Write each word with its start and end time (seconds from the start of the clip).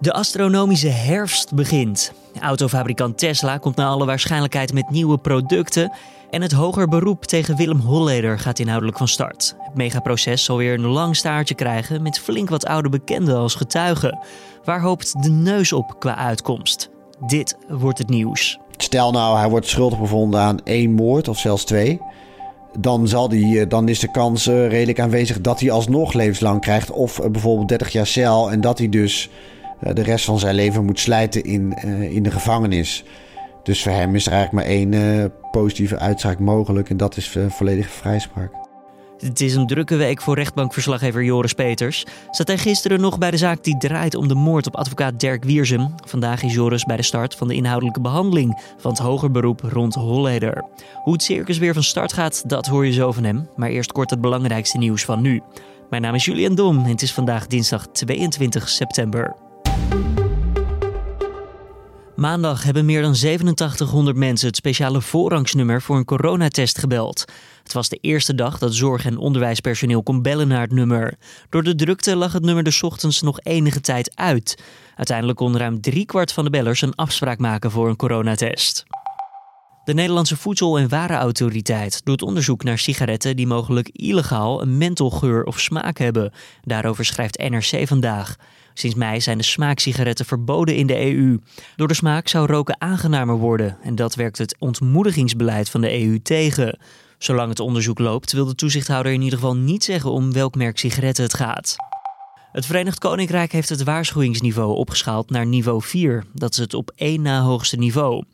De 0.00 0.12
astronomische 0.12 0.88
herfst 0.88 1.54
begint. 1.54 2.12
Autofabrikant 2.40 3.18
Tesla 3.18 3.58
komt 3.58 3.76
naar 3.76 3.86
alle 3.86 4.06
waarschijnlijkheid 4.06 4.72
met 4.72 4.90
nieuwe 4.90 5.18
producten. 5.18 5.92
En 6.30 6.42
het 6.42 6.52
hoger 6.52 6.88
beroep 6.88 7.24
tegen 7.24 7.56
Willem 7.56 7.80
Holleder 7.80 8.38
gaat 8.38 8.58
inhoudelijk 8.58 8.98
van 8.98 9.08
start. 9.08 9.54
Het 9.58 9.74
megaproces 9.74 10.44
zal 10.44 10.56
weer 10.56 10.74
een 10.74 10.86
lang 10.86 11.16
staartje 11.16 11.54
krijgen 11.54 12.02
met 12.02 12.18
flink 12.18 12.48
wat 12.48 12.66
oude 12.66 12.88
bekenden 12.88 13.36
als 13.36 13.54
getuigen. 13.54 14.18
Waar 14.64 14.80
hoopt 14.80 15.22
de 15.22 15.30
neus 15.30 15.72
op 15.72 15.96
qua 15.98 16.16
uitkomst? 16.16 16.90
Dit 17.26 17.56
wordt 17.68 17.98
het 17.98 18.08
nieuws. 18.08 18.58
Stel 18.76 19.10
nou, 19.10 19.38
hij 19.38 19.48
wordt 19.48 19.66
schuldig 19.66 19.98
bevonden 19.98 20.40
aan 20.40 20.64
één 20.64 20.92
moord 20.92 21.28
of 21.28 21.38
zelfs 21.38 21.64
twee. 21.64 22.00
Dan, 22.78 23.08
zal 23.08 23.28
die, 23.28 23.66
dan 23.66 23.88
is 23.88 23.98
de 23.98 24.10
kans 24.10 24.46
eh, 24.46 24.68
redelijk 24.68 25.00
aanwezig 25.00 25.40
dat 25.40 25.60
hij 25.60 25.70
alsnog 25.70 26.12
levenslang 26.12 26.60
krijgt. 26.60 26.90
Of 26.90 27.18
eh, 27.18 27.30
bijvoorbeeld 27.30 27.68
30 27.68 27.92
jaar 27.92 28.06
cel 28.06 28.50
en 28.50 28.60
dat 28.60 28.78
hij 28.78 28.88
dus 28.88 29.28
eh, 29.28 29.59
de 29.80 30.02
rest 30.02 30.24
van 30.24 30.38
zijn 30.38 30.54
leven 30.54 30.84
moet 30.84 31.00
slijten 31.00 31.44
in, 31.44 31.78
uh, 31.84 32.14
in 32.14 32.22
de 32.22 32.30
gevangenis. 32.30 33.04
Dus 33.62 33.82
voor 33.82 33.92
hem 33.92 34.14
is 34.14 34.26
er 34.26 34.32
eigenlijk 34.32 34.66
maar 34.66 34.74
één 34.76 34.92
uh, 34.92 35.24
positieve 35.50 35.98
uitspraak 35.98 36.38
mogelijk 36.38 36.90
en 36.90 36.96
dat 36.96 37.16
is 37.16 37.38
volledige 37.48 37.88
vrijspraak. 37.88 38.60
Het 39.20 39.40
is 39.40 39.54
een 39.54 39.66
drukke 39.66 39.96
week 39.96 40.22
voor 40.22 40.34
rechtbankverslaggever 40.34 41.24
Joris 41.24 41.52
Peters. 41.52 42.06
Zat 42.30 42.46
hij 42.46 42.58
gisteren 42.58 43.00
nog 43.00 43.18
bij 43.18 43.30
de 43.30 43.36
zaak 43.36 43.64
die 43.64 43.76
draait 43.76 44.14
om 44.14 44.28
de 44.28 44.34
moord 44.34 44.66
op 44.66 44.76
advocaat 44.76 45.20
Dirk 45.20 45.44
Wiersum. 45.44 45.94
Vandaag 46.06 46.42
is 46.42 46.54
Joris 46.54 46.84
bij 46.84 46.96
de 46.96 47.02
start 47.02 47.34
van 47.34 47.48
de 47.48 47.54
inhoudelijke 47.54 48.00
behandeling 48.00 48.62
van 48.78 48.90
het 48.90 49.00
hoger 49.00 49.30
beroep 49.30 49.60
rond 49.60 49.94
Holleder. 49.94 50.64
Hoe 51.02 51.12
het 51.12 51.22
circus 51.22 51.58
weer 51.58 51.74
van 51.74 51.82
start 51.82 52.12
gaat, 52.12 52.48
dat 52.48 52.66
hoor 52.66 52.86
je 52.86 52.92
zo 52.92 53.12
van 53.12 53.24
hem. 53.24 53.48
Maar 53.56 53.68
eerst 53.68 53.92
kort 53.92 54.10
het 54.10 54.20
belangrijkste 54.20 54.78
nieuws 54.78 55.04
van 55.04 55.20
nu. 55.20 55.42
Mijn 55.90 56.02
naam 56.02 56.14
is 56.14 56.24
Julian 56.24 56.54
Dom 56.54 56.78
en 56.78 56.90
het 56.90 57.02
is 57.02 57.12
vandaag 57.12 57.46
dinsdag 57.46 57.86
22 57.86 58.68
september. 58.68 59.49
Maandag 62.20 62.62
hebben 62.62 62.84
meer 62.84 63.02
dan 63.02 63.10
8700 63.10 64.16
mensen 64.16 64.46
het 64.46 64.56
speciale 64.56 65.00
voorrangsnummer 65.00 65.82
voor 65.82 65.96
een 65.96 66.04
coronatest 66.04 66.78
gebeld. 66.78 67.24
Het 67.62 67.72
was 67.72 67.88
de 67.88 67.98
eerste 68.00 68.34
dag 68.34 68.58
dat 68.58 68.74
zorg- 68.74 69.04
en 69.04 69.18
onderwijspersoneel 69.18 70.02
kon 70.02 70.22
bellen 70.22 70.48
naar 70.48 70.60
het 70.60 70.72
nummer. 70.72 71.14
Door 71.48 71.62
de 71.62 71.74
drukte 71.74 72.16
lag 72.16 72.32
het 72.32 72.42
nummer 72.42 72.64
de 72.64 72.78
ochtends 72.80 73.22
nog 73.22 73.40
enige 73.40 73.80
tijd 73.80 74.16
uit. 74.16 74.62
Uiteindelijk 74.96 75.38
kon 75.38 75.56
ruim 75.56 75.80
driekwart 75.80 76.32
van 76.32 76.44
de 76.44 76.50
bellers 76.50 76.82
een 76.82 76.94
afspraak 76.94 77.38
maken 77.38 77.70
voor 77.70 77.88
een 77.88 77.96
coronatest. 77.96 78.84
De 79.84 79.94
Nederlandse 79.94 80.36
Voedsel- 80.36 80.78
en 80.78 80.88
Warenautoriteit 80.88 82.04
doet 82.04 82.22
onderzoek 82.22 82.62
naar 82.62 82.78
sigaretten 82.78 83.36
die 83.36 83.46
mogelijk 83.46 83.88
illegaal 83.88 84.62
een 84.62 84.78
mentholgeur 84.78 85.44
of 85.44 85.60
smaak 85.60 85.98
hebben. 85.98 86.32
Daarover 86.62 87.04
schrijft 87.04 87.38
NRC 87.38 87.88
vandaag. 87.88 88.36
Sinds 88.80 88.96
mei 88.96 89.20
zijn 89.20 89.38
de 89.38 89.44
smaaksigaretten 89.44 90.26
verboden 90.26 90.76
in 90.76 90.86
de 90.86 91.14
EU. 91.14 91.38
Door 91.76 91.88
de 91.88 91.94
smaak 91.94 92.28
zou 92.28 92.46
roken 92.46 92.80
aangenamer 92.80 93.36
worden 93.36 93.78
en 93.82 93.94
dat 93.94 94.14
werkt 94.14 94.38
het 94.38 94.56
ontmoedigingsbeleid 94.58 95.70
van 95.70 95.80
de 95.80 96.00
EU 96.02 96.20
tegen. 96.22 96.78
Zolang 97.18 97.48
het 97.48 97.60
onderzoek 97.60 97.98
loopt, 97.98 98.32
wil 98.32 98.44
de 98.44 98.54
toezichthouder 98.54 99.12
in 99.12 99.22
ieder 99.22 99.38
geval 99.38 99.56
niet 99.56 99.84
zeggen 99.84 100.10
om 100.10 100.32
welk 100.32 100.54
merk 100.54 100.78
sigaretten 100.78 101.24
het 101.24 101.34
gaat. 101.34 101.74
Het 102.52 102.66
Verenigd 102.66 102.98
Koninkrijk 102.98 103.52
heeft 103.52 103.68
het 103.68 103.82
waarschuwingsniveau 103.82 104.76
opgeschaald 104.76 105.30
naar 105.30 105.46
niveau 105.46 105.82
4. 105.82 106.24
Dat 106.32 106.52
is 106.52 106.58
het 106.58 106.74
op 106.74 106.92
één 106.96 107.22
na 107.22 107.40
hoogste 107.40 107.76
niveau. 107.76 108.24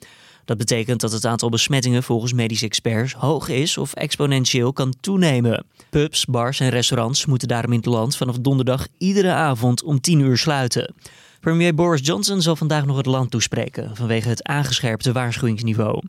Dat 0.47 0.57
betekent 0.57 1.01
dat 1.01 1.13
het 1.13 1.27
aantal 1.27 1.49
besmettingen 1.49 2.03
volgens 2.03 2.33
medische 2.33 2.65
experts 2.65 3.13
hoog 3.13 3.49
is 3.49 3.79
of 3.79 3.95
exponentieel 3.95 4.73
kan 4.73 4.95
toenemen. 5.01 5.65
Pubs, 5.91 6.25
bars 6.25 6.61
en 6.61 6.69
restaurants 6.69 7.27
moeten 7.27 7.49
daarom 7.49 7.73
in 7.73 7.79
het 7.79 7.87
land 7.87 8.17
vanaf 8.17 8.39
donderdag 8.39 8.87
iedere 8.99 9.33
avond 9.33 9.83
om 9.83 10.01
10 10.01 10.21
uur 10.21 10.39
sluiten. 10.39 10.95
Premier 11.41 11.75
Boris 11.75 12.07
Johnson 12.07 12.43
zal 12.43 12.57
vandaag 12.57 12.87
nog 12.87 12.97
het 12.97 13.07
land 13.07 13.31
toespreken 13.31 13.97
vanwege 13.97 14.29
het 14.29 14.43
aangescherpte 14.43 15.13
waarschuwingsniveau. 15.13 16.03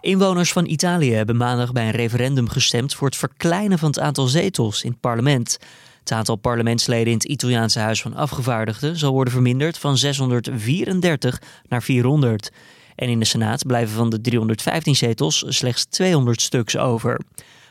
Inwoners 0.00 0.52
van 0.52 0.66
Italië 0.66 1.12
hebben 1.12 1.36
maandag 1.36 1.72
bij 1.72 1.84
een 1.84 1.90
referendum 1.90 2.48
gestemd 2.48 2.94
voor 2.94 3.06
het 3.06 3.16
verkleinen 3.16 3.78
van 3.78 3.88
het 3.88 3.98
aantal 3.98 4.26
zetels 4.26 4.82
in 4.82 4.90
het 4.90 5.00
parlement. 5.00 5.58
Het 6.00 6.12
aantal 6.12 6.36
parlementsleden 6.36 7.12
in 7.12 7.18
het 7.18 7.24
Italiaanse 7.24 7.78
Huis 7.78 8.02
van 8.02 8.14
Afgevaardigden 8.14 8.96
zal 8.96 9.12
worden 9.12 9.32
verminderd 9.32 9.78
van 9.78 9.98
634 9.98 11.42
naar 11.68 11.82
400. 11.82 12.50
En 12.94 13.08
in 13.08 13.18
de 13.18 13.24
Senaat 13.24 13.66
blijven 13.66 13.96
van 13.96 14.10
de 14.10 14.20
315 14.20 14.96
zetels 14.96 15.44
slechts 15.48 15.84
200 15.84 16.40
stuks 16.40 16.76
over. 16.76 17.20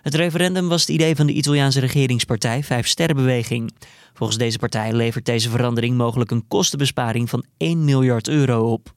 Het 0.01 0.15
referendum 0.15 0.67
was 0.67 0.81
het 0.81 0.89
idee 0.89 1.15
van 1.15 1.27
de 1.27 1.33
Italiaanse 1.33 1.79
regeringspartij 1.79 2.63
Vijf 2.63 2.87
Sterrenbeweging. 2.87 3.73
Volgens 4.13 4.37
deze 4.37 4.57
partij 4.57 4.93
levert 4.93 5.25
deze 5.25 5.49
verandering 5.49 5.97
mogelijk 5.97 6.31
een 6.31 6.47
kostenbesparing 6.47 7.29
van 7.29 7.45
1 7.57 7.85
miljard 7.85 8.27
euro 8.27 8.71
op. 8.71 8.93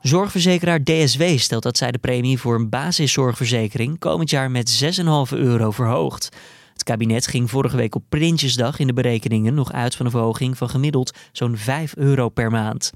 Zorgverzekeraar 0.00 0.82
DSW 0.82 1.22
stelt 1.22 1.62
dat 1.62 1.76
zij 1.76 1.92
de 1.92 1.98
premie 1.98 2.38
voor 2.38 2.54
een 2.54 2.68
basiszorgverzekering 2.68 3.98
komend 3.98 4.30
jaar 4.30 4.50
met 4.50 4.96
6,5 5.30 5.38
euro 5.38 5.70
verhoogt. 5.70 6.28
Het 6.72 6.82
kabinet 6.82 7.26
ging 7.26 7.50
vorige 7.50 7.76
week 7.76 7.94
op 7.94 8.04
Prinsjesdag 8.08 8.78
in 8.78 8.86
de 8.86 8.92
berekeningen 8.92 9.54
nog 9.54 9.72
uit 9.72 9.94
van 9.94 10.06
een 10.06 10.12
verhoging 10.12 10.56
van 10.56 10.68
gemiddeld 10.68 11.16
zo'n 11.32 11.56
5 11.56 11.96
euro 11.96 12.28
per 12.28 12.50
maand. 12.50 12.92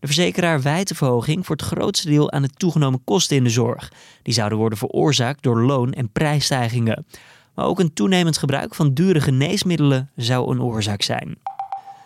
De 0.00 0.06
verzekeraar 0.06 0.62
wijt 0.62 0.88
de 0.88 0.94
verhoging 0.94 1.46
voor 1.46 1.56
het 1.56 1.64
grootste 1.64 2.08
deel 2.08 2.32
aan 2.32 2.42
de 2.42 2.48
toegenomen 2.48 3.04
kosten 3.04 3.36
in 3.36 3.44
de 3.44 3.50
zorg. 3.50 3.92
Die 4.22 4.34
zouden 4.34 4.58
worden 4.58 4.78
veroorzaakt 4.78 5.42
door 5.42 5.62
loon- 5.62 5.92
en 5.92 6.12
prijsstijgingen. 6.12 7.06
Maar 7.54 7.64
ook 7.64 7.78
een 7.80 7.92
toenemend 7.92 8.38
gebruik 8.38 8.74
van 8.74 8.94
dure 8.94 9.20
geneesmiddelen 9.20 10.10
zou 10.16 10.50
een 10.50 10.62
oorzaak 10.62 11.02
zijn. 11.02 11.38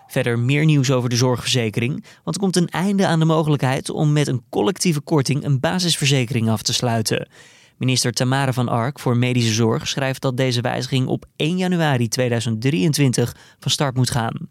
Verder 0.07 0.39
meer 0.39 0.65
nieuws 0.65 0.91
over 0.91 1.09
de 1.09 1.17
zorgverzekering, 1.17 2.05
want 2.25 2.37
er 2.37 2.43
komt 2.43 2.57
een 2.57 2.69
einde 2.69 3.07
aan 3.07 3.19
de 3.19 3.25
mogelijkheid 3.25 3.91
om 3.91 4.13
met 4.13 4.29
een 4.29 4.43
collectieve 4.49 5.01
korting 5.01 5.45
een 5.45 5.61
basisverzekering 5.61 6.49
af 6.49 6.63
te 6.63 6.73
sluiten. 6.73 7.29
Minister 7.77 8.13
Tamara 8.13 8.53
van 8.53 8.69
Ark 8.69 9.01
voor 9.01 9.17
Medische 9.17 9.53
Zorg 9.53 9.89
schrijft 9.89 10.23
dat 10.23 10.37
deze 10.37 10.61
wijziging 10.61 11.07
op 11.07 11.25
1 11.37 11.57
januari 11.57 12.09
2023 12.09 13.37
van 13.59 13.71
start 13.71 13.97
moet 13.97 14.11
gaan. 14.11 14.49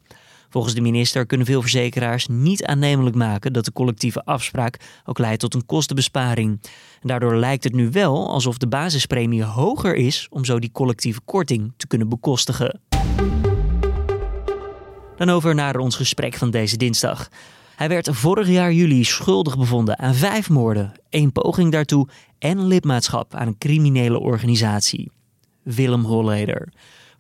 Volgens 0.54 0.74
de 0.74 0.82
minister 0.82 1.26
kunnen 1.26 1.48
veel 1.48 1.62
verzekeraars 1.62 2.28
niet 2.28 2.66
aannemelijk 2.66 3.16
maken 3.16 3.54
dat 3.54 3.66
de 3.66 3.72
collectieve 3.72 4.26
afspraak 4.26 5.02
ook 5.06 5.18
leidt 5.18 5.40
tot 5.40 5.54
een 5.54 5.66
kostenbesparing. 5.66 6.60
En 7.02 7.08
daardoor 7.08 7.36
lijkt 7.36 7.64
het 7.64 7.74
nu 7.74 7.90
wel 7.90 8.30
alsof 8.30 8.58
de 8.58 8.68
basispremie 8.68 9.44
hoger 9.44 9.96
is 9.96 10.28
om 10.30 10.46
zo 10.46 10.60
die 10.60 10.72
collectieve 10.72 11.20
korting 11.26 11.74
te 11.78 11.88
kunnen 11.88 12.10
bekostigen. 12.10 12.82
Dan 15.16 15.30
over 15.30 15.56
naar 15.56 15.76
ons 15.76 15.96
gesprek 15.96 16.34
van 16.34 16.52
deze 16.52 16.78
dinsdag. 16.78 17.30
Hij 17.76 17.90
werd 17.90 18.10
vorig 18.12 18.48
jaar 18.48 18.74
juli 18.74 19.04
schuldig 19.04 19.58
bevonden 19.58 20.00
aan 20.00 20.16
vijf 20.16 20.50
moorden, 20.50 20.92
één 21.10 21.32
poging 21.32 21.72
daartoe 21.72 22.08
en 22.40 22.68
lidmaatschap 22.68 23.34
aan 23.36 23.48
een 23.48 23.58
criminele 23.58 24.20
organisatie. 24.20 25.12
Willem 25.64 26.04
Holleder. 26.04 26.70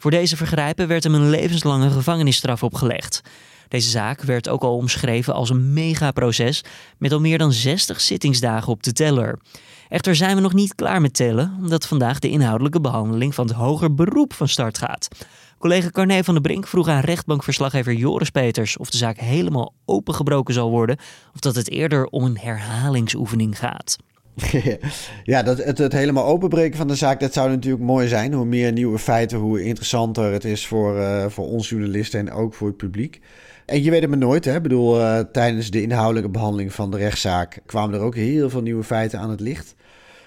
Voor 0.03 0.11
deze 0.11 0.37
vergrijpen 0.37 0.87
werd 0.87 1.03
hem 1.03 1.13
een 1.13 1.29
levenslange 1.29 1.89
gevangenisstraf 1.89 2.63
opgelegd. 2.63 3.21
Deze 3.67 3.89
zaak 3.89 4.21
werd 4.21 4.49
ook 4.49 4.63
al 4.63 4.75
omschreven 4.75 5.33
als 5.33 5.49
een 5.49 5.73
megaproces 5.73 6.63
met 6.97 7.11
al 7.11 7.19
meer 7.19 7.37
dan 7.37 7.51
60 7.51 8.01
zittingsdagen 8.01 8.71
op 8.71 8.83
de 8.83 8.93
teller. 8.93 9.39
Echter 9.89 10.15
zijn 10.15 10.35
we 10.35 10.41
nog 10.41 10.53
niet 10.53 10.75
klaar 10.75 11.01
met 11.01 11.13
tellen, 11.13 11.57
omdat 11.61 11.87
vandaag 11.87 12.19
de 12.19 12.29
inhoudelijke 12.29 12.81
behandeling 12.81 13.35
van 13.35 13.47
het 13.47 13.55
hoger 13.55 13.95
beroep 13.95 14.33
van 14.33 14.47
start 14.47 14.77
gaat. 14.77 15.07
Collega 15.57 15.89
Carné 15.89 16.23
van 16.23 16.33
der 16.33 16.43
Brink 16.43 16.67
vroeg 16.67 16.87
aan 16.87 17.01
rechtbankverslaggever 17.01 17.93
Joris 17.93 18.29
Peters 18.29 18.77
of 18.77 18.89
de 18.89 18.97
zaak 18.97 19.17
helemaal 19.17 19.73
opengebroken 19.85 20.53
zal 20.53 20.69
worden 20.69 20.97
of 21.33 21.39
dat 21.39 21.55
het 21.55 21.69
eerder 21.69 22.05
om 22.05 22.23
een 22.23 22.37
herhalingsoefening 22.37 23.59
gaat. 23.59 23.97
ja, 25.23 25.43
dat, 25.43 25.57
het, 25.57 25.77
het 25.77 25.93
helemaal 25.93 26.25
openbreken 26.25 26.77
van 26.77 26.87
de 26.87 26.95
zaak, 26.95 27.19
dat 27.19 27.33
zou 27.33 27.49
natuurlijk 27.49 27.83
mooi 27.83 28.07
zijn. 28.07 28.33
Hoe 28.33 28.45
meer 28.45 28.71
nieuwe 28.71 28.99
feiten, 28.99 29.37
hoe 29.37 29.63
interessanter 29.63 30.31
het 30.31 30.45
is 30.45 30.67
voor, 30.67 30.97
uh, 30.97 31.25
voor 31.25 31.45
ons 31.45 31.69
journalisten 31.69 32.19
en 32.19 32.31
ook 32.31 32.53
voor 32.53 32.67
het 32.67 32.77
publiek. 32.77 33.21
En 33.65 33.83
je 33.83 33.89
weet 33.89 34.01
het 34.01 34.09
maar 34.09 34.19
nooit, 34.19 34.45
hè. 34.45 34.55
Ik 34.55 34.61
bedoel, 34.61 34.99
uh, 34.99 35.19
tijdens 35.19 35.71
de 35.71 35.81
inhoudelijke 35.81 36.29
behandeling 36.29 36.73
van 36.73 36.91
de 36.91 36.97
rechtszaak 36.97 37.59
kwamen 37.65 37.99
er 37.99 38.05
ook 38.05 38.15
heel 38.15 38.49
veel 38.49 38.61
nieuwe 38.61 38.83
feiten 38.83 39.19
aan 39.19 39.29
het 39.29 39.39
licht. 39.39 39.75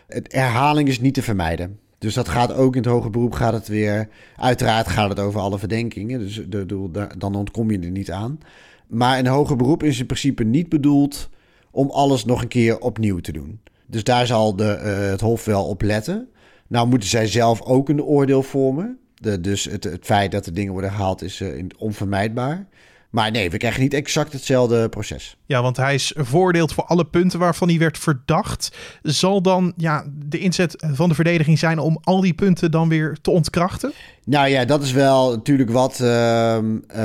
Het 0.07 0.33
herhaling 0.33 0.89
is 0.89 1.01
niet 1.01 1.15
te 1.15 1.23
vermijden. 1.23 1.79
Dus 1.99 2.15
dat 2.15 2.29
gaat 2.29 2.55
ook 2.55 2.77
in 2.77 2.83
het 2.83 2.91
hoger 2.91 3.11
beroep 3.11 3.33
gaat 3.33 3.53
het 3.53 3.69
weer. 3.69 4.09
Uiteraard 4.37 4.89
gaat 4.89 5.09
het 5.09 5.21
over 5.21 5.41
alle 5.41 5.59
verdenkingen. 5.59 6.19
Dus 6.19 6.43
de, 6.49 6.67
de, 6.67 7.09
dan 7.19 7.35
ontkom 7.35 7.71
je 7.71 7.79
er 7.79 7.91
niet 7.91 8.11
aan. 8.11 8.39
Maar 8.87 9.19
een 9.19 9.27
hoger 9.27 9.57
beroep 9.57 9.83
is 9.83 9.99
in 9.99 10.07
principe 10.07 10.45
niet 10.45 10.69
bedoeld 10.69 11.29
om 11.71 11.91
alles 11.91 12.25
nog 12.25 12.43
een 12.43 12.49
keer 12.49 12.79
opnieuw 12.79 13.19
te 13.19 13.33
doen. 13.33 13.61
Dus 13.87 14.05
daar 14.05 14.27
zal 14.27 14.57
de, 14.57 14.81
uh, 14.85 15.11
het 15.11 15.21
Hof 15.21 15.45
wel 15.45 15.65
op 15.65 15.83
letten. 15.83 16.29
Nou 16.67 16.89
moeten 16.89 17.09
zij 17.09 17.27
zelf 17.27 17.63
ook 17.63 17.89
een 17.89 18.03
oordeel 18.03 18.43
vormen. 18.43 18.99
De, 19.15 19.41
dus 19.41 19.65
het, 19.65 19.85
het 19.85 20.05
feit 20.05 20.33
dat 20.33 20.45
de 20.45 20.53
dingen 20.53 20.73
worden 20.73 20.91
gehaald 20.91 21.23
is 21.23 21.41
uh, 21.41 21.65
onvermijdbaar. 21.79 22.67
Maar 23.11 23.31
nee, 23.31 23.51
we 23.51 23.57
krijgen 23.57 23.81
niet 23.81 23.95
exact 23.95 24.33
hetzelfde 24.33 24.89
proces. 24.89 25.37
Ja, 25.47 25.63
want 25.63 25.77
hij 25.77 25.95
is 25.95 26.13
veroordeeld 26.17 26.73
voor 26.73 26.85
alle 26.85 27.05
punten 27.05 27.39
waarvan 27.39 27.69
hij 27.69 27.79
werd 27.79 27.99
verdacht. 27.99 28.77
Zal 29.03 29.43
dan 29.43 29.73
ja, 29.77 30.07
de 30.27 30.39
inzet 30.39 30.85
van 30.93 31.09
de 31.09 31.15
verdediging 31.15 31.59
zijn 31.59 31.79
om 31.79 31.99
al 32.03 32.21
die 32.21 32.35
punten 32.35 32.71
dan 32.71 32.89
weer 32.89 33.17
te 33.23 33.31
ontkrachten? 33.31 33.93
Nou 34.25 34.49
ja, 34.49 34.65
dat 34.65 34.83
is 34.83 34.93
wel 34.93 35.31
natuurlijk 35.31 35.71
wat, 35.71 36.01
uh, 36.03 36.59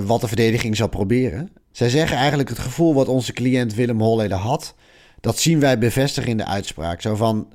wat 0.06 0.22
de 0.22 0.28
verdediging 0.28 0.76
zal 0.76 0.88
proberen. 0.88 1.50
Zij 1.72 1.90
zeggen 1.90 2.18
eigenlijk 2.18 2.50
het 2.50 2.60
gevoel 2.60 2.94
wat 2.94 3.08
onze 3.08 3.34
cliënt 3.34 3.74
Willem 3.74 4.02
Holleder 4.02 4.38
had, 4.38 4.76
dat 5.22 5.40
zien 5.40 5.60
wij 5.60 5.78
bevestigen 5.78 6.30
in 6.30 6.38
de 6.38 6.46
uitspraak. 6.46 7.02
Zo 7.02 7.16
van, 7.16 7.48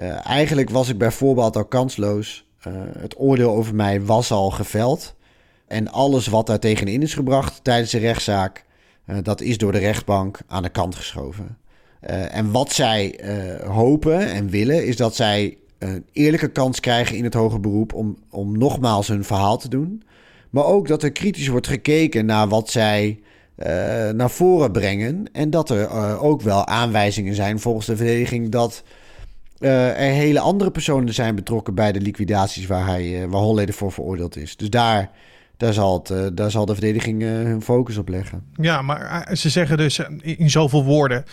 uh, 0.00 0.26
eigenlijk 0.26 0.70
was 0.70 0.88
ik 0.88 0.98
bij 0.98 1.10
voorbaat 1.10 1.56
al 1.56 1.64
kansloos. 1.64 2.46
Uh, 2.68 2.74
het 2.98 3.14
oordeel 3.18 3.50
over 3.50 3.74
mij 3.74 4.02
was 4.02 4.30
al 4.30 4.50
geveld. 4.50 5.14
En 5.66 5.88
alles 5.88 6.26
wat 6.26 6.46
daar 6.46 6.58
tegenin 6.58 7.02
is 7.02 7.14
gebracht 7.14 7.64
tijdens 7.64 7.90
de 7.90 7.98
rechtszaak, 7.98 8.64
uh, 9.06 9.16
dat 9.22 9.40
is 9.40 9.58
door 9.58 9.72
de 9.72 9.78
rechtbank 9.78 10.38
aan 10.46 10.62
de 10.62 10.68
kant 10.68 10.94
geschoven. 10.94 11.56
en 12.30 12.50
wat 12.50 12.72
zij 12.72 13.20
hopen 13.66 14.32
en 14.32 14.50
willen, 14.50 14.86
is 14.86 14.96
dat 14.96 15.14
zij 15.14 15.58
een 15.78 16.06
eerlijke 16.12 16.48
kans 16.48 16.80
krijgen 16.80 17.16
in 17.16 17.24
het 17.24 17.34
hoger 17.34 17.60
beroep 17.60 17.94
om, 17.94 18.16
om 18.30 18.58
nogmaals 18.58 19.08
hun 19.08 19.24
verhaal 19.24 19.58
te 19.58 19.68
doen. 19.68 20.02
Maar 20.50 20.64
ook 20.64 20.88
dat 20.88 21.02
er 21.02 21.12
kritisch 21.12 21.48
wordt 21.48 21.66
gekeken 21.66 22.26
naar 22.26 22.48
wat 22.48 22.70
zij 22.70 23.20
naar 24.12 24.30
voren 24.30 24.72
brengen. 24.72 25.24
En 25.32 25.50
dat 25.50 25.70
er 25.70 25.80
uh, 25.80 26.22
ook 26.22 26.42
wel 26.42 26.66
aanwijzingen 26.66 27.34
zijn 27.34 27.60
volgens 27.60 27.86
de 27.86 27.96
verdediging 27.96 28.48
dat 28.50 28.82
uh, 29.58 29.88
er 29.88 30.12
hele 30.12 30.40
andere 30.40 30.70
personen 30.70 31.14
zijn 31.14 31.34
betrokken 31.34 31.74
bij 31.74 31.92
de 31.92 32.00
liquidaties 32.00 32.66
waar, 32.66 32.86
hij, 32.86 33.28
waar 33.28 33.40
Holleder 33.40 33.74
voor 33.74 33.92
veroordeeld 33.92 34.36
is. 34.36 34.56
Dus 34.56 34.70
daar, 34.70 35.10
daar, 35.56 35.72
zal, 35.72 36.02
het, 36.04 36.36
daar 36.36 36.50
zal 36.50 36.66
de 36.66 36.72
verdediging 36.72 37.22
hun 37.22 37.62
focus 37.62 37.96
op 37.96 38.08
leggen. 38.08 38.44
Ja, 38.54 38.82
maar 38.82 39.28
ze 39.36 39.50
zeggen 39.50 39.76
dus 39.76 40.00
in 40.22 40.50
zoveel 40.50 40.84
woorden: 40.84 41.24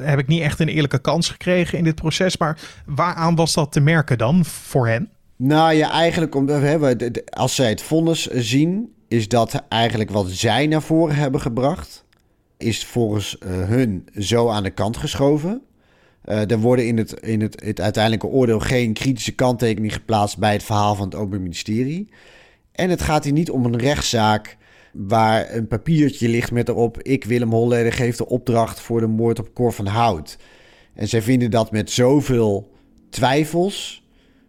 heb 0.00 0.18
ik 0.18 0.26
niet 0.26 0.42
echt 0.42 0.60
een 0.60 0.68
eerlijke 0.68 1.00
kans 1.00 1.28
gekregen 1.28 1.78
in 1.78 1.84
dit 1.84 1.94
proces. 1.94 2.36
Maar 2.36 2.60
waaraan 2.86 3.34
was 3.34 3.54
dat 3.54 3.72
te 3.72 3.80
merken 3.80 4.18
dan 4.18 4.44
voor 4.44 4.88
hen? 4.88 5.10
Nou 5.36 5.72
ja, 5.72 5.90
eigenlijk 5.90 6.34
om, 6.34 6.50
als 7.30 7.54
zij 7.54 7.68
het 7.68 7.82
vonnis 7.82 8.26
zien, 8.26 8.92
is 9.12 9.28
dat 9.28 9.62
eigenlijk 9.68 10.10
wat 10.10 10.30
zij 10.30 10.66
naar 10.66 10.82
voren 10.82 11.14
hebben 11.14 11.40
gebracht, 11.40 12.04
is 12.56 12.84
volgens 12.84 13.36
uh, 13.40 13.50
hun 13.68 14.08
zo 14.18 14.48
aan 14.48 14.62
de 14.62 14.70
kant 14.70 14.96
geschoven. 14.96 15.62
Uh, 16.24 16.50
er 16.50 16.58
worden 16.58 16.86
in, 16.86 16.98
het, 16.98 17.12
in 17.12 17.40
het, 17.40 17.62
het 17.64 17.80
uiteindelijke 17.80 18.26
oordeel 18.26 18.60
geen 18.60 18.92
kritische 18.92 19.34
kanttekening 19.34 19.92
geplaatst 19.92 20.38
bij 20.38 20.52
het 20.52 20.62
verhaal 20.62 20.94
van 20.94 21.04
het 21.04 21.14
Openbaar 21.14 21.40
Ministerie. 21.40 22.08
En 22.72 22.90
het 22.90 23.02
gaat 23.02 23.24
hier 23.24 23.32
niet 23.32 23.50
om 23.50 23.64
een 23.64 23.78
rechtszaak 23.78 24.56
waar 24.92 25.54
een 25.54 25.66
papiertje 25.66 26.28
ligt 26.28 26.50
met 26.50 26.68
erop: 26.68 27.02
Ik, 27.02 27.24
Willem 27.24 27.50
Holleder, 27.50 27.92
geef 27.92 28.16
de 28.16 28.28
opdracht 28.28 28.80
voor 28.80 29.00
de 29.00 29.06
moord 29.06 29.38
op 29.38 29.54
Cor 29.54 29.72
van 29.72 29.86
Hout. 29.86 30.38
En 30.94 31.08
zij 31.08 31.22
vinden 31.22 31.50
dat 31.50 31.70
met 31.70 31.90
zoveel 31.90 32.72
twijfels 33.10 34.01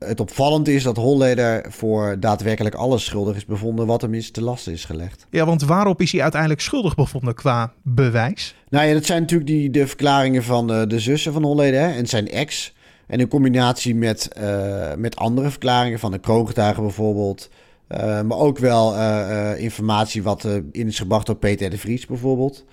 het 0.06 0.20
opvallend 0.20 0.68
is 0.68 0.84
dat 0.84 0.98
Holleder 0.98 1.66
voor 1.70 2.20
daadwerkelijk 2.20 2.76
alles 2.76 3.06
schuldig 3.06 3.36
is 3.36 3.46
bevonden 3.46 3.86
wat 3.86 4.02
hem 4.02 4.14
is 4.14 4.32
te 4.32 4.42
last 4.42 4.68
is 4.68 4.86
gelegd. 4.86 5.28
Ja, 5.30 5.46
want 5.46 5.64
waarop 5.64 6.02
is 6.02 6.12
hij 6.12 6.22
uiteindelijk 6.22 6.62
schuldig 6.62 6.96
bevonden 6.96 7.34
qua 7.34 7.74
bewijs? 7.82 8.56
Nou 8.70 8.88
ja, 8.88 8.94
dat 8.94 9.06
zijn 9.06 9.22
natuurlijk 9.22 9.50
die, 9.50 9.70
de 9.70 9.88
verklaringen 9.88 10.44
van 10.44 10.68
de, 10.68 10.88
de 10.88 11.00
zussen 11.00 11.34
van 11.34 11.44
Holleder 11.44 11.96
en 11.96 12.08
zijn 12.08 12.28
ex. 12.28 12.74
En 13.08 13.20
in 13.20 13.28
combinatie 13.28 13.96
met, 13.96 14.30
uh, 14.40 14.94
met 14.98 15.16
andere 15.16 15.50
verklaringen 15.50 16.00
van 16.00 16.12
de 16.12 16.20
kroongetuigen 16.20 16.84
bijvoorbeeld. 16.84 17.50
Uh, 17.90 18.22
maar 18.22 18.38
ook 18.38 18.58
wel 18.58 18.96
uh, 18.96 19.60
informatie 19.60 20.24
wat 20.24 20.48
in 20.72 20.88
is 20.88 20.98
gebracht 20.98 21.26
door 21.26 21.36
Peter 21.36 21.70
de 21.70 21.78
Vries 21.78 22.06
bijvoorbeeld 22.06 22.66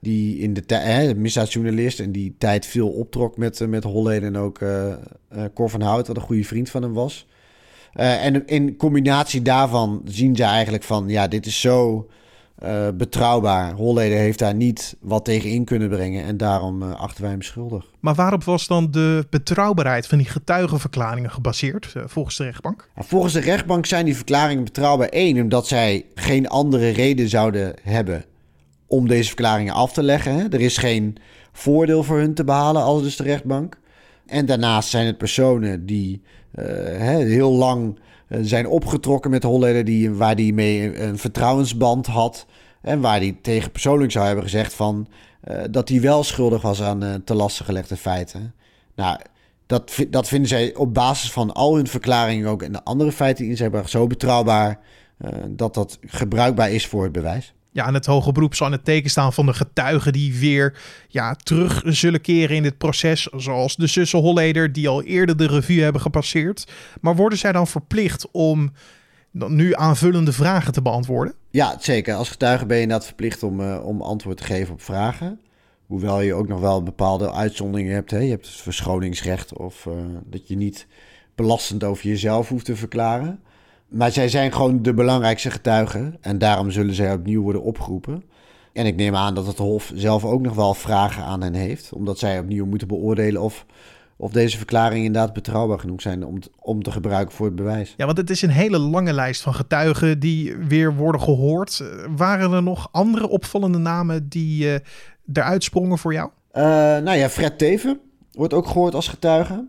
die 0.00 0.38
in 0.38 0.54
de 0.54 0.64
tijd, 0.64 1.16
misdaadjournalist 1.16 2.00
en 2.00 2.12
die 2.12 2.34
tijd 2.38 2.66
veel 2.66 2.88
optrok 2.88 3.36
met, 3.36 3.60
uh, 3.60 3.68
met 3.68 3.84
Holleden 3.84 4.34
en 4.34 4.40
ook 4.40 4.60
uh, 4.60 4.86
uh, 5.36 5.44
Cor 5.54 5.70
van 5.70 5.80
Hout, 5.80 6.06
wat 6.06 6.16
een 6.16 6.22
goede 6.22 6.44
vriend 6.44 6.70
van 6.70 6.82
hem 6.82 6.92
was. 6.92 7.26
en 7.92 8.46
in 8.46 8.76
combinatie 8.76 9.42
daarvan 9.42 10.02
zien 10.04 10.36
ze 10.36 10.42
eigenlijk 10.42 10.84
van, 10.84 11.08
ja, 11.08 11.28
dit 11.28 11.46
is 11.46 11.60
zo 11.60 12.08
betrouwbaar. 12.94 13.72
Holleden 13.72 14.18
heeft 14.18 14.38
daar 14.38 14.54
niet 14.54 14.96
wat 15.00 15.24
tegen 15.24 15.50
in 15.50 15.64
kunnen 15.64 15.88
brengen 15.88 16.24
en 16.24 16.36
daarom 16.36 16.82
achten 16.82 17.22
wij 17.22 17.30
hem 17.30 17.42
schuldig. 17.42 17.90
Maar 18.00 18.14
waarop 18.14 18.44
was 18.44 18.66
dan 18.66 18.90
de 18.90 19.26
betrouwbaarheid 19.30 20.06
van 20.06 20.18
die 20.18 20.26
getuigenverklaringen 20.26 21.30
gebaseerd 21.30 21.92
volgens 22.04 22.36
de 22.36 22.44
rechtbank? 22.44 22.88
Volgens 22.96 23.32
de 23.32 23.40
rechtbank 23.40 23.86
zijn 23.86 24.04
die 24.04 24.16
verklaringen 24.16 24.64
betrouwbaar. 24.64 25.08
één, 25.08 25.40
omdat 25.40 25.66
zij 25.66 26.06
geen 26.14 26.48
andere 26.48 26.88
reden 26.90 27.28
zouden 27.28 27.74
hebben 27.82 28.24
om 28.86 29.08
deze 29.08 29.26
verklaringen 29.26 29.74
af 29.74 29.92
te 29.92 30.02
leggen. 30.02 30.34
Hè. 30.34 30.48
Er 30.48 30.60
is 30.60 30.76
geen 30.76 31.16
voordeel 31.52 32.02
voor 32.02 32.18
hun 32.18 32.34
te 32.34 32.44
behalen 32.44 32.82
als 32.82 33.02
dus 33.02 33.16
de 33.16 33.22
rechtbank. 33.22 33.78
En 34.26 34.46
daarnaast 34.46 34.88
zijn 34.88 35.06
het 35.06 35.18
personen 35.18 35.86
die 35.86 36.22
uh, 36.54 36.64
heel 37.18 37.52
lang 37.52 37.98
uh, 38.28 38.38
zijn 38.42 38.66
opgetrokken 38.66 39.30
met 39.30 39.42
Holleder, 39.42 39.84
die, 39.84 40.10
waar 40.10 40.36
die 40.36 40.54
mee 40.54 41.00
een 41.00 41.18
vertrouwensband 41.18 42.06
had. 42.06 42.46
En 42.80 43.00
waar 43.00 43.20
die 43.20 43.40
tegen 43.40 43.70
persoonlijk 43.70 44.12
zou 44.12 44.26
hebben 44.26 44.44
gezegd 44.44 44.74
van, 44.74 45.08
uh, 45.48 45.62
dat 45.70 45.88
hij 45.88 46.00
wel 46.00 46.24
schuldig 46.24 46.62
was 46.62 46.82
aan 46.82 47.22
te 47.24 47.34
lasten 47.34 47.64
gelegde 47.64 47.96
feiten. 47.96 48.54
Nou, 48.94 49.18
dat, 49.66 50.04
dat 50.08 50.28
vinden 50.28 50.48
zij 50.48 50.74
op 50.74 50.94
basis 50.94 51.32
van 51.32 51.52
al 51.52 51.76
hun 51.76 51.86
verklaringen 51.86 52.48
ook 52.48 52.62
en 52.62 52.72
de 52.72 52.84
andere 52.84 53.12
feiten 53.12 53.44
die 53.44 53.56
ze 53.56 53.62
hebben 53.62 53.88
zo 53.88 54.06
betrouwbaar 54.06 54.80
dat 55.48 55.74
dat 55.74 55.98
gebruikbaar 56.00 56.70
is 56.70 56.86
voor 56.86 57.02
het 57.02 57.12
bewijs 57.12 57.54
ja, 57.74 57.86
en 57.86 57.94
het 57.94 58.06
hoge 58.06 58.32
beroep 58.32 58.54
zal 58.54 58.66
in 58.66 58.72
het 58.72 58.84
teken 58.84 59.10
staan 59.10 59.32
van 59.32 59.46
de 59.46 59.54
getuigen 59.54 60.12
die 60.12 60.38
weer 60.38 60.78
ja, 61.08 61.34
terug 61.34 61.82
zullen 61.84 62.20
keren 62.20 62.56
in 62.56 62.62
dit 62.62 62.78
proces. 62.78 63.28
Zoals 63.36 63.76
de 63.76 63.86
zussen 63.86 64.18
Holleder 64.18 64.72
die 64.72 64.88
al 64.88 65.02
eerder 65.02 65.36
de 65.36 65.46
revue 65.46 65.82
hebben 65.82 66.00
gepasseerd. 66.00 66.66
Maar 67.00 67.16
worden 67.16 67.38
zij 67.38 67.52
dan 67.52 67.66
verplicht 67.66 68.30
om 68.30 68.72
nu 69.30 69.74
aanvullende 69.74 70.32
vragen 70.32 70.72
te 70.72 70.82
beantwoorden? 70.82 71.34
Ja, 71.50 71.76
zeker. 71.80 72.14
Als 72.14 72.30
getuige 72.30 72.66
ben 72.66 72.76
je 72.76 72.82
inderdaad 72.82 73.06
verplicht 73.06 73.42
om, 73.42 73.60
uh, 73.60 73.86
om 73.86 74.02
antwoord 74.02 74.36
te 74.36 74.44
geven 74.44 74.74
op 74.74 74.82
vragen. 74.82 75.40
Hoewel 75.86 76.20
je 76.20 76.34
ook 76.34 76.48
nog 76.48 76.60
wel 76.60 76.82
bepaalde 76.82 77.32
uitzonderingen 77.32 77.94
hebt. 77.94 78.10
Hè? 78.10 78.18
Je 78.18 78.30
hebt 78.30 78.46
het 78.46 78.56
verschoningsrecht 78.56 79.58
of 79.58 79.84
uh, 79.84 79.94
dat 80.24 80.48
je 80.48 80.56
niet 80.56 80.86
belastend 81.34 81.84
over 81.84 82.06
jezelf 82.06 82.48
hoeft 82.48 82.64
te 82.64 82.76
verklaren. 82.76 83.40
Maar 83.88 84.12
zij 84.12 84.28
zijn 84.28 84.52
gewoon 84.52 84.82
de 84.82 84.94
belangrijkste 84.94 85.50
getuigen. 85.50 86.16
En 86.20 86.38
daarom 86.38 86.70
zullen 86.70 86.94
zij 86.94 87.12
opnieuw 87.12 87.42
worden 87.42 87.62
opgeroepen. 87.62 88.24
En 88.72 88.86
ik 88.86 88.96
neem 88.96 89.16
aan 89.16 89.34
dat 89.34 89.46
het 89.46 89.58
Hof 89.58 89.92
zelf 89.94 90.24
ook 90.24 90.40
nog 90.40 90.54
wel 90.54 90.74
vragen 90.74 91.24
aan 91.24 91.42
hen 91.42 91.54
heeft. 91.54 91.92
Omdat 91.92 92.18
zij 92.18 92.38
opnieuw 92.38 92.66
moeten 92.66 92.88
beoordelen 92.88 93.42
of, 93.42 93.66
of 94.16 94.32
deze 94.32 94.56
verklaringen 94.56 95.04
inderdaad 95.04 95.32
betrouwbaar 95.32 95.78
genoeg 95.78 96.00
zijn 96.00 96.24
om, 96.24 96.38
om 96.60 96.82
te 96.82 96.90
gebruiken 96.90 97.34
voor 97.34 97.46
het 97.46 97.54
bewijs. 97.54 97.94
Ja, 97.96 98.06
want 98.06 98.18
het 98.18 98.30
is 98.30 98.42
een 98.42 98.50
hele 98.50 98.78
lange 98.78 99.12
lijst 99.12 99.42
van 99.42 99.54
getuigen 99.54 100.20
die 100.20 100.56
weer 100.56 100.94
worden 100.94 101.20
gehoord. 101.20 101.84
Waren 102.16 102.52
er 102.52 102.62
nog 102.62 102.88
andere 102.90 103.28
opvallende 103.28 103.78
namen 103.78 104.28
die 104.28 104.64
uh, 104.64 104.74
eruit 105.32 105.64
sprongen 105.64 105.98
voor 105.98 106.12
jou? 106.12 106.30
Uh, 106.52 106.62
nou 106.62 107.12
ja, 107.12 107.28
Fred 107.28 107.58
Teven 107.58 108.00
wordt 108.32 108.54
ook 108.54 108.66
gehoord 108.66 108.94
als 108.94 109.08
getuige. 109.08 109.64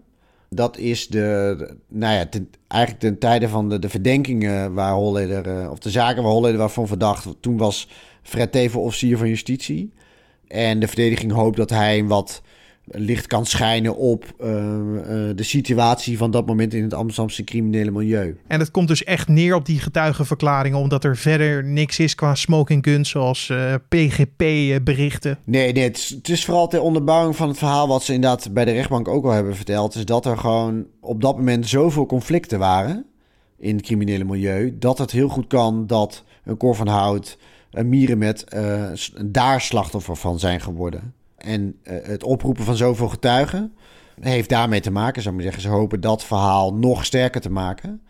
Dat 0.55 0.77
is 0.77 1.07
de, 1.07 1.57
nou 1.87 2.13
ja, 2.13 2.27
eigenlijk 2.67 3.01
ten 3.01 3.19
tijde 3.19 3.49
van 3.49 3.69
de, 3.69 3.79
de 3.79 3.89
verdenkingen 3.89 4.73
waar 4.73 4.93
Holleder, 4.93 5.47
uh, 5.47 5.71
of 5.71 5.79
de 5.79 5.89
zaken 5.89 6.23
waar 6.23 6.31
Holleder 6.31 6.57
waarvan 6.57 6.87
verdacht. 6.87 7.27
Toen 7.39 7.57
was 7.57 7.89
Fred 8.21 8.51
Teven 8.51 8.79
officier 8.79 9.17
van 9.17 9.27
justitie. 9.27 9.93
En 10.47 10.79
de 10.79 10.87
verdediging 10.87 11.31
hoopt 11.31 11.57
dat 11.57 11.69
hij 11.69 12.05
wat 12.05 12.41
licht 12.87 13.27
kan 13.27 13.45
schijnen 13.45 13.95
op 13.95 14.33
uh, 14.41 14.47
uh, 14.47 14.61
de 15.35 15.43
situatie 15.43 16.17
van 16.17 16.31
dat 16.31 16.45
moment 16.45 16.73
in 16.73 16.83
het 16.83 16.93
Amsterdamse 16.93 17.43
criminele 17.43 17.91
milieu. 17.91 18.37
En 18.47 18.59
het 18.59 18.71
komt 18.71 18.87
dus 18.87 19.03
echt 19.03 19.27
neer 19.27 19.55
op 19.55 19.65
die 19.65 19.79
getuigenverklaringen, 19.79 20.79
omdat 20.79 21.03
er 21.03 21.17
verder 21.17 21.63
niks 21.63 21.99
is 21.99 22.15
qua 22.15 22.35
smoking 22.35 22.85
guns 22.85 23.09
zoals 23.09 23.49
uh, 23.49 23.73
PGP-berichten. 23.89 25.37
Nee, 25.43 25.73
nee 25.73 25.83
het, 25.83 25.97
is, 25.97 26.09
het 26.09 26.29
is 26.29 26.45
vooral 26.45 26.67
ter 26.67 26.81
onderbouwing 26.81 27.35
van 27.35 27.47
het 27.47 27.57
verhaal 27.57 27.87
wat 27.87 28.03
ze 28.03 28.13
inderdaad 28.13 28.53
bij 28.53 28.65
de 28.65 28.71
rechtbank 28.71 29.07
ook 29.07 29.25
al 29.25 29.31
hebben 29.31 29.55
verteld. 29.55 29.95
Is 29.95 30.05
dat 30.05 30.25
er 30.25 30.37
gewoon 30.37 30.85
op 30.99 31.21
dat 31.21 31.37
moment 31.37 31.67
zoveel 31.67 32.05
conflicten 32.05 32.59
waren 32.59 33.05
in 33.57 33.75
het 33.75 33.85
criminele 33.85 34.23
milieu, 34.23 34.75
dat 34.79 34.97
het 34.97 35.11
heel 35.11 35.29
goed 35.29 35.47
kan 35.47 35.87
dat 35.87 36.23
een 36.43 36.57
Cor 36.57 36.75
van 36.75 36.87
Hout, 36.87 37.37
een 37.71 37.89
Mieren 37.89 38.17
met 38.17 38.43
daar 39.25 39.61
slachtoffer 39.61 40.15
van 40.15 40.39
zijn 40.39 40.61
geworden. 40.61 41.13
En 41.45 41.79
uh, 41.83 41.93
het 42.03 42.23
oproepen 42.23 42.63
van 42.63 42.75
zoveel 42.75 43.09
getuigen 43.09 43.73
heeft 44.19 44.49
daarmee 44.49 44.81
te 44.81 44.91
maken, 44.91 45.21
zou 45.21 45.35
ik 45.35 45.41
maar 45.41 45.51
zeggen. 45.51 45.71
Ze 45.71 45.77
hopen 45.77 46.01
dat 46.01 46.23
verhaal 46.23 46.73
nog 46.73 47.05
sterker 47.05 47.41
te 47.41 47.51
maken. 47.51 48.01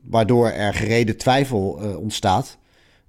Waardoor 0.00 0.48
er 0.48 0.74
gereden 0.74 1.16
twijfel 1.16 1.80
uh, 1.82 1.96
ontstaat 1.96 2.58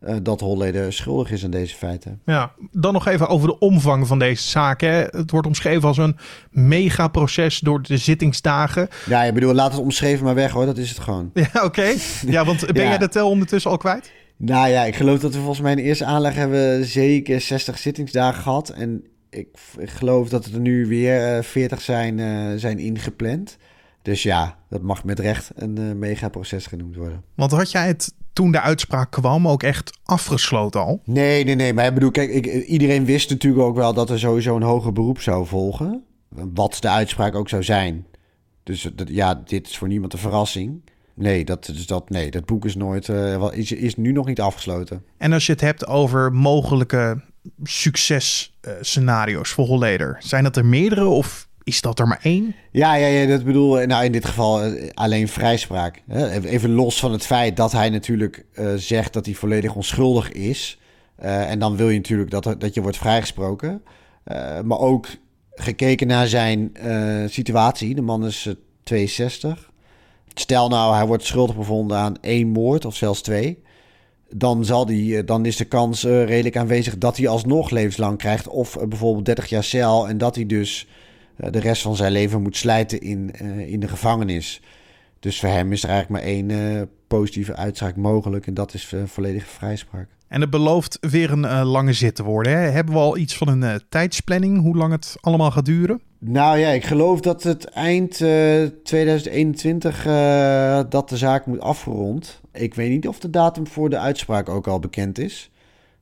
uh, 0.04 0.16
dat 0.24 0.40
Holleder 0.40 0.94
schuldig 0.94 1.32
is 1.32 1.44
aan 1.44 1.52
deze 1.52 1.76
feiten. 1.76 2.22
Ja, 2.26 2.52
dan 2.72 2.94
nog 2.94 3.08
even 3.08 3.28
over 3.28 3.48
de 3.48 3.60
omvang 3.60 4.08
van 4.08 4.20
deze 4.20 4.44
zaak. 4.44 4.82
Hè. 4.82 5.04
Het 5.10 5.32
wordt 5.32 5.48
omschreven 5.48 5.88
als 5.88 5.98
een 5.98 6.18
megaproces 6.52 7.60
door 7.60 7.82
de 7.82 7.98
zittingsdagen. 7.98 8.88
Ja, 9.06 9.24
je 9.24 9.32
bedoel, 9.32 9.54
laat 9.54 9.72
het 9.72 9.82
omschreven 9.82 10.26
maar 10.26 10.36
weg 10.36 10.52
hoor, 10.52 10.66
dat 10.66 10.78
is 10.78 10.90
het 10.90 11.00
gewoon. 11.00 11.32
Ja, 11.34 11.50
oké. 11.54 11.66
Okay. 11.66 11.98
Ja, 12.36 12.46
want 12.46 12.66
ben 12.66 12.84
ja. 12.84 12.90
jij 12.90 12.98
de 12.98 13.10
tel 13.10 13.30
ondertussen 13.30 13.72
al 13.72 13.78
kwijt? 13.78 14.12
Nou 14.38 14.70
ja, 14.70 14.84
ik 14.84 14.96
geloof 14.96 15.20
dat 15.20 15.32
we 15.34 15.38
volgens 15.38 15.62
mij 15.62 15.72
in 15.72 15.78
de 15.78 15.84
eerste 15.84 16.06
aanleg 16.06 16.34
hebben 16.34 16.86
zeker 16.86 17.42
60 17.42 17.78
zittingsdagen 17.78 18.44
gehad. 18.44 18.70
En 18.70 19.04
ik, 19.30 19.48
ik, 19.78 19.90
geloof 19.90 20.30
dat 20.30 20.46
er 20.46 20.60
nu 20.60 20.88
weer 20.88 21.38
uh, 21.38 21.44
40 21.44 21.82
zijn, 21.82 22.18
uh, 22.18 22.54
zijn 22.56 22.80
ingepland. 22.80 23.58
Dus 24.02 24.24
ja, 24.24 24.58
dat 24.70 24.82
mag 24.82 25.04
met 25.04 25.20
recht 25.20 25.52
een 25.56 25.80
uh, 25.80 25.94
megaproces 25.94 26.66
genoemd 26.66 26.96
worden. 26.96 27.24
Want 27.36 27.52
had 27.52 27.72
jij 27.72 27.88
het 27.88 28.14
toen 28.34 28.52
de 28.52 28.62
uitspraak 28.62 29.12
kwam 29.12 29.48
ook 29.48 29.64
echt 29.64 30.00
afgesloten 30.04 30.82
al? 30.82 31.02
Nee, 31.06 31.44
nee, 31.44 31.56
nee. 31.56 31.74
Maar 31.74 31.86
ik 31.86 31.94
bedoel, 31.94 32.12
kijk, 32.12 32.30
ik, 32.30 32.46
iedereen 32.66 33.06
wist 33.06 33.30
natuurlijk 33.30 33.64
ook 33.64 33.76
wel 33.76 33.94
dat 33.94 34.10
er 34.10 34.20
sowieso 34.20 34.56
een 34.56 34.62
hoger 34.62 34.94
beroep 34.94 35.20
zou 35.20 35.46
volgen. 35.46 36.04
Wat 36.30 36.78
de 36.80 36.90
uitspraak 36.90 37.36
ook 37.36 37.50
zou 37.50 37.64
zijn. 37.64 38.06
Dus 38.64 38.90
dat, 38.96 39.10
ja, 39.10 39.42
dit 39.46 39.68
is 39.68 39.78
voor 39.78 39.88
niemand 39.88 40.14
een 40.14 40.20
verrassing. 40.20 40.82
Nee, 41.14 41.46
dat, 41.46 41.66
dus 41.66 41.86
dat, 41.86 42.10
nee, 42.10 42.32
dat 42.32 42.46
boek 42.46 42.66
is 42.66 42.76
nooit, 42.76 43.08
uh, 43.08 43.48
is, 43.52 43.72
is 43.72 43.96
nu 43.96 44.12
nog 44.12 44.26
niet 44.26 44.42
afgesloten. 44.42 45.04
En 45.18 45.34
als 45.34 45.46
je 45.46 45.52
het 45.52 45.62
hebt 45.62 45.88
over 45.88 46.34
mogelijke 46.34 47.22
successcenario's 47.64 49.50
voor 49.50 49.66
Holleder, 49.66 50.18
zijn 50.20 50.44
dat 50.44 50.58
er 50.58 50.66
meerdere 50.66 51.06
of 51.06 51.48
is 51.64 51.82
dat 51.82 52.00
er 52.00 52.08
maar 52.08 52.20
één? 52.22 52.56
Ja, 52.72 52.96
ja, 52.96 53.08
ja 53.08 53.26
dat 53.28 53.44
bedoel 53.44 53.86
nou 53.86 54.06
in 54.06 54.12
dit 54.12 54.26
geval 54.26 54.62
eh, 54.62 54.90
alleen 54.94 55.28
vrijspraak. 55.28 56.04
Even 56.44 56.72
los 56.72 57.00
van 57.00 57.12
het 57.12 57.26
feit 57.26 57.58
dat 57.58 57.72
hij 57.72 57.90
natuurlijk 57.90 58.46
uh, 58.54 58.74
zegt 58.76 59.14
dat 59.14 59.26
hij 59.26 59.36
volledig 59.36 59.76
onschuldig 59.76 60.32
is. 60.32 60.80
En 61.18 61.60
dan 61.60 61.76
wil 61.76 61.90
je 61.90 61.98
natuurlijk 61.98 62.32
dat, 62.32 62.56
dat 62.58 62.74
je 62.74 62.82
wordt 62.82 62.98
vrijgesproken. 62.98 63.84
Maar 64.64 64.80
ook 64.80 65.08
gekeken 65.52 66.08
naar 66.08 66.28
zijn 66.28 66.72
situatie. 67.28 67.96
De 67.96 68.02
man 68.02 68.26
is 68.26 68.50
62. 68.84 69.72
Stel 70.34 70.70
nou, 70.70 70.96
hij 70.96 71.06
wordt 71.06 71.24
schuldig 71.24 71.56
bevonden 71.56 71.98
aan 71.98 72.18
één 72.22 72.48
moord 72.48 72.86
of 72.86 72.96
zelfs 72.96 73.22
twee. 73.22 73.64
Dan, 74.30 74.66
zal 74.66 74.86
die, 74.86 75.24
dan 75.24 75.46
is 75.46 75.56
de 75.56 75.66
kans 75.66 76.04
redelijk 76.04 76.58
aanwezig 76.58 76.98
dat 76.98 77.18
hij 77.18 77.28
alsnog 77.28 77.70
levenslang 77.70 78.18
krijgt. 78.18 78.48
Of 78.48 78.78
bijvoorbeeld 78.88 79.26
30 79.26 79.46
jaar 79.46 79.64
cel. 79.64 80.08
En 80.08 80.18
dat 80.18 80.36
hij 80.36 80.46
dus 80.46 80.88
eh, 81.40 81.52
de 81.52 81.60
rest 81.60 81.82
van 81.82 81.96
zijn 81.96 82.12
leven 82.12 82.42
moet 82.42 82.58
slijten 82.58 83.02
in, 83.02 83.32
eh, 83.34 83.72
in 83.72 83.80
de 83.80 83.88
gevangenis. 83.88 84.62
Dus 85.20 85.40
voor 85.40 85.50
hem 85.50 85.72
is 85.72 85.84
er 85.84 85.90
eigenlijk 85.90 86.22
maar 86.22 86.32
één 86.32 86.52
eh, 86.52 86.82
positieve 87.08 87.56
uitspraak 87.56 87.96
mogelijk. 87.96 88.48
En 88.48 88.54
dat 88.54 88.74
is 88.74 88.94
volledige 89.06 89.48
vrijspraak. 89.48 90.08
En 90.28 90.42
het 90.42 90.50
belooft 90.50 90.98
weer 91.02 91.32
een 91.32 91.66
lange 91.66 91.94
zit 91.94 92.16
te 92.16 92.24
worden. 92.24 92.54
Hè? 92.54 92.60
Hebben 92.60 92.94
we 92.94 93.00
al 93.00 93.18
iets 93.18 93.38
van 93.38 93.48
een 93.48 93.82
tijdsplanning? 93.90 94.62
Hoe 94.62 94.78
lang 94.78 94.92
het 94.92 95.18
allemaal 95.22 95.52
gaat 95.52 95.66
duren? 95.66 96.02
Nou 96.20 96.58
ja, 96.58 96.70
ik 96.70 96.86
geloof 96.86 97.20
dat 97.20 97.44
het 97.44 97.66
eind 97.66 98.16
2021 98.84 100.04
dat 100.90 101.10
de 101.10 101.18
zaak 101.18 101.46
moet 101.46 101.60
afgerond. 101.60 102.42
Ik 102.54 102.74
weet 102.74 102.90
niet 102.90 103.08
of 103.08 103.20
de 103.20 103.30
datum 103.30 103.68
voor 103.68 103.90
de 103.90 103.98
uitspraak 103.98 104.50
ook 104.50 104.68
al 104.68 104.80
bekend 104.80 105.18
is. 105.18 105.50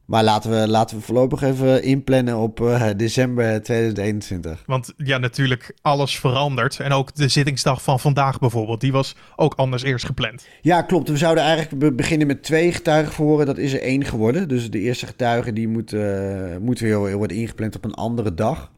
Maar 0.07 0.23
laten 0.23 0.51
we, 0.51 0.67
laten 0.67 0.97
we 0.97 1.03
voorlopig 1.03 1.41
even 1.41 1.83
inplannen 1.83 2.37
op 2.37 2.59
uh, 2.59 2.89
december 2.97 3.63
2021. 3.63 4.63
Want 4.65 4.93
ja, 4.97 5.17
natuurlijk 5.17 5.75
alles 5.81 6.19
verandert. 6.19 6.79
En 6.79 6.91
ook 6.91 7.15
de 7.15 7.27
zittingsdag 7.27 7.81
van 7.81 7.99
vandaag 7.99 8.39
bijvoorbeeld, 8.39 8.81
die 8.81 8.91
was 8.91 9.15
ook 9.35 9.53
anders 9.53 9.83
eerst 9.83 10.05
gepland. 10.05 10.47
Ja, 10.61 10.81
klopt. 10.81 11.09
We 11.09 11.17
zouden 11.17 11.43
eigenlijk 11.43 11.95
beginnen 11.95 12.27
met 12.27 12.43
twee 12.43 12.71
getuigenverhoren. 12.71 13.45
Dat 13.45 13.57
is 13.57 13.73
er 13.73 13.81
één 13.81 14.05
geworden. 14.05 14.47
Dus 14.47 14.71
de 14.71 14.79
eerste 14.79 15.05
getuige 15.05 15.53
die 15.53 15.67
moet, 15.67 15.93
uh, 15.93 16.57
moet 16.59 16.79
weer 16.79 17.17
worden 17.17 17.37
ingepland 17.37 17.75
op 17.75 17.85
een 17.85 17.93
andere 17.93 18.33
dag. 18.33 18.71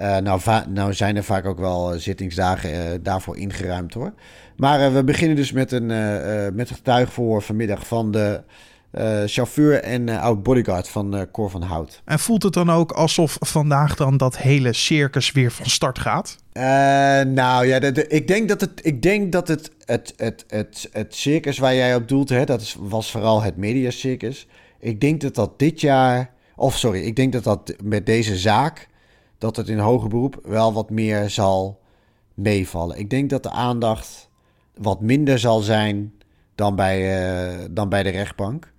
Uh, 0.00 0.16
nou, 0.16 0.40
nou 0.68 0.94
zijn 0.94 1.16
er 1.16 1.24
vaak 1.24 1.46
ook 1.46 1.58
wel 1.58 1.98
zittingsdagen 1.98 3.02
daarvoor 3.02 3.36
ingeruimd 3.36 3.94
hoor. 3.94 4.12
Maar 4.56 4.92
we 4.92 5.04
beginnen 5.04 5.36
dus 5.36 5.52
met 5.52 5.72
een, 5.72 5.86
met 6.54 6.70
een 6.70 6.76
getuigenverhoor 6.76 7.42
vanmiddag 7.42 7.86
van 7.86 8.10
de 8.10 8.42
chauffeur 9.26 9.82
en 9.82 10.06
uh, 10.06 10.22
oud 10.22 10.42
bodyguard 10.42 10.88
van 10.88 11.26
Cor 11.32 11.50
van 11.50 11.62
Hout. 11.62 12.02
En 12.04 12.18
voelt 12.18 12.42
het 12.42 12.52
dan 12.52 12.70
ook 12.70 12.92
alsof 12.92 13.36
vandaag 13.40 13.96
dan 13.96 14.16
dat 14.16 14.38
hele 14.38 14.72
circus 14.72 15.32
weer 15.32 15.50
van 15.50 15.66
start 15.66 15.98
gaat? 15.98 16.36
nou 17.26 17.66
ja, 17.66 17.80
ik 18.08 18.28
denk 18.28 18.48
dat 18.48 18.60
het, 18.60 18.80
ik 18.82 19.02
denk 19.02 19.32
dat 19.32 19.48
het, 19.48 19.70
het, 19.84 20.14
het, 20.16 20.44
het, 20.48 20.88
het 20.92 21.14
circus 21.14 21.58
waar 21.58 21.74
jij 21.74 21.94
op 21.94 22.08
doelt, 22.08 22.28
hè, 22.28 22.44
dat 22.44 22.60
is, 22.60 22.76
was 22.78 23.10
vooral 23.10 23.42
het 23.42 23.56
mediacircus. 23.56 24.46
Ik 24.84 25.00
denk 25.00 25.20
dat 25.20 25.34
dat 25.34 25.58
dit 25.58 25.80
jaar, 25.80 26.30
of 26.56 26.78
sorry, 26.78 27.00
ik 27.00 27.16
denk 27.16 27.32
dat 27.32 27.44
dat 27.44 27.74
met 27.82 28.06
deze 28.06 28.36
zaak, 28.36 28.88
dat 29.38 29.56
het 29.56 29.68
in 29.68 29.78
hoger 29.78 30.08
beroep 30.08 30.40
wel 30.42 30.72
wat 30.72 30.90
meer 30.90 31.30
zal 31.30 31.80
meevallen. 32.34 32.98
Ik 32.98 33.10
denk 33.10 33.30
dat 33.30 33.42
de 33.42 33.50
aandacht 33.50 34.28
wat 34.76 35.00
minder 35.00 35.38
zal 35.38 35.60
zijn 35.60 36.12
dan 36.54 36.76
bij, 36.76 37.68
dan 37.70 37.88
bij 37.88 38.02
de 38.02 38.10
rechtbank. 38.10 38.72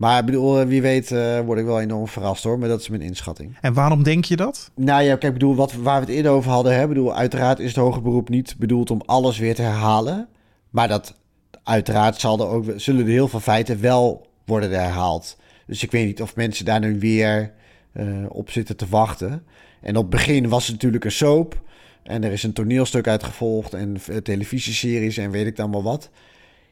Maar 0.00 0.18
ik 0.18 0.26
bedoel, 0.26 0.64
wie 0.64 0.82
weet 0.82 1.10
uh, 1.10 1.40
word 1.40 1.58
ik 1.58 1.64
wel 1.64 1.80
enorm 1.80 2.08
verrast 2.08 2.44
hoor. 2.44 2.58
Maar 2.58 2.68
dat 2.68 2.80
is 2.80 2.88
mijn 2.88 3.02
inschatting. 3.02 3.56
En 3.60 3.74
waarom 3.74 4.02
denk 4.02 4.24
je 4.24 4.36
dat? 4.36 4.70
Nou 4.74 5.02
ja, 5.02 5.10
kijk, 5.10 5.22
ik 5.22 5.32
bedoel, 5.32 5.54
wat, 5.54 5.72
waar 5.72 6.00
we 6.00 6.06
het 6.06 6.14
eerder 6.14 6.32
over 6.32 6.50
hadden. 6.50 6.74
Hè, 6.74 6.88
bedoel, 6.88 7.14
uiteraard 7.14 7.58
is 7.58 7.66
het 7.66 7.76
hoger 7.76 8.02
beroep 8.02 8.28
niet 8.28 8.54
bedoeld 8.58 8.90
om 8.90 9.02
alles 9.06 9.38
weer 9.38 9.54
te 9.54 9.62
herhalen. 9.62 10.28
Maar 10.70 10.88
dat 10.88 11.14
uiteraard 11.62 12.20
zal 12.20 12.40
er 12.40 12.46
ook, 12.46 12.64
zullen 12.76 13.04
er 13.04 13.10
heel 13.10 13.28
veel 13.28 13.40
feiten 13.40 13.80
wel 13.80 14.26
worden 14.44 14.70
herhaald. 14.70 15.36
Dus 15.66 15.82
ik 15.82 15.90
weet 15.90 16.06
niet 16.06 16.22
of 16.22 16.36
mensen 16.36 16.64
daar 16.64 16.80
nu 16.80 16.98
weer 16.98 17.52
uh, 17.92 18.26
op 18.28 18.50
zitten 18.50 18.76
te 18.76 18.86
wachten. 18.88 19.44
En 19.80 19.96
op 19.96 20.02
het 20.02 20.10
begin 20.10 20.48
was 20.48 20.62
het 20.62 20.72
natuurlijk 20.72 21.04
een 21.04 21.12
soap. 21.12 21.60
En 22.02 22.24
er 22.24 22.32
is 22.32 22.42
een 22.42 22.52
toneelstuk 22.52 23.08
uitgevolgd 23.08 23.74
en 23.74 23.96
televisieseries 24.22 25.16
en 25.16 25.30
weet 25.30 25.46
ik 25.46 25.56
dan 25.56 25.70
wel 25.70 25.82
wat. 25.82 26.10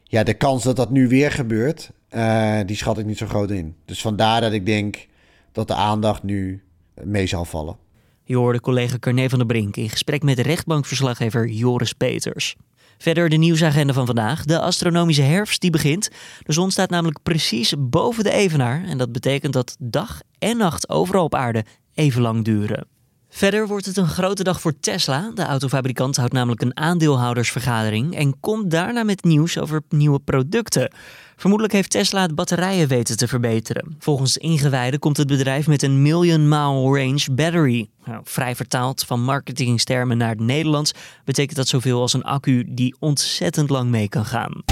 Ja, 0.02 0.22
de 0.22 0.34
kans 0.34 0.62
dat 0.62 0.76
dat 0.76 0.90
nu 0.90 1.08
weer 1.08 1.30
gebeurt, 1.30 1.90
uh, 2.10 2.60
die 2.66 2.76
schat 2.76 2.98
ik 2.98 3.06
niet 3.06 3.18
zo 3.18 3.26
groot 3.26 3.50
in. 3.50 3.76
Dus 3.84 4.00
vandaar 4.00 4.40
dat 4.40 4.52
ik 4.52 4.66
denk 4.66 5.06
dat 5.52 5.68
de 5.68 5.74
aandacht 5.74 6.22
nu 6.22 6.62
mee 7.04 7.26
zal 7.26 7.44
vallen. 7.44 7.76
Je 8.24 8.36
hoorde 8.36 8.60
collega 8.60 8.98
Carne 8.98 9.28
van 9.28 9.38
der 9.38 9.46
Brink 9.46 9.76
in 9.76 9.90
gesprek 9.90 10.22
met 10.22 10.38
rechtbankverslaggever 10.38 11.48
Joris 11.48 11.92
Peters. 11.92 12.56
Verder 12.98 13.28
de 13.28 13.36
nieuwsagenda 13.36 13.92
van 13.92 14.06
vandaag. 14.06 14.44
De 14.44 14.60
astronomische 14.60 15.22
herfst 15.22 15.60
die 15.60 15.70
begint. 15.70 16.08
De 16.42 16.52
zon 16.52 16.70
staat 16.70 16.90
namelijk 16.90 17.22
precies 17.22 17.74
boven 17.78 18.24
de 18.24 18.32
evenaar. 18.32 18.84
En 18.84 18.98
dat 18.98 19.12
betekent 19.12 19.52
dat 19.52 19.76
dag 19.78 20.20
en 20.38 20.56
nacht 20.56 20.88
overal 20.88 21.24
op 21.24 21.34
aarde 21.34 21.64
even 21.94 22.22
lang 22.22 22.44
duren. 22.44 22.97
Verder 23.30 23.66
wordt 23.66 23.86
het 23.86 23.96
een 23.96 24.08
grote 24.08 24.42
dag 24.42 24.60
voor 24.60 24.80
Tesla. 24.80 25.30
De 25.34 25.42
autofabrikant 25.42 26.16
houdt 26.16 26.32
namelijk 26.32 26.62
een 26.62 26.76
aandeelhoudersvergadering 26.76 28.16
en 28.16 28.40
komt 28.40 28.70
daarna 28.70 29.02
met 29.02 29.24
nieuws 29.24 29.58
over 29.58 29.82
nieuwe 29.88 30.18
producten. 30.18 30.92
Vermoedelijk 31.36 31.74
heeft 31.74 31.90
Tesla 31.90 32.22
het 32.22 32.34
batterijen 32.34 32.88
weten 32.88 33.16
te 33.16 33.28
verbeteren. 33.28 33.96
Volgens 33.98 34.36
ingewijden 34.36 35.00
komt 35.00 35.16
het 35.16 35.26
bedrijf 35.26 35.66
met 35.66 35.82
een 35.82 36.02
million 36.02 36.48
mile 36.48 36.98
range 36.98 37.32
battery. 37.32 37.88
Nou, 38.04 38.20
vrij 38.24 38.56
vertaald 38.56 39.04
van 39.04 39.22
marketingstermen 39.22 40.16
naar 40.16 40.28
het 40.28 40.40
Nederlands 40.40 40.92
betekent 41.24 41.56
dat 41.56 41.68
zoveel 41.68 42.00
als 42.00 42.12
een 42.12 42.24
accu 42.24 42.64
die 42.68 42.96
ontzettend 42.98 43.70
lang 43.70 43.90
mee 43.90 44.08
kan 44.08 44.24
gaan. 44.24 44.62